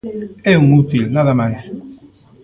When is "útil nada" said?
0.81-1.33